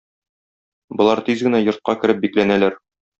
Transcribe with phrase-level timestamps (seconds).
[1.01, 2.81] Болар тиз генә йортка кереп бикләнәләр.